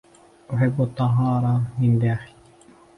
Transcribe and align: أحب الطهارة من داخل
أحب 0.53 0.81
الطهارة 0.81 1.63
من 1.79 1.99
داخل 1.99 2.33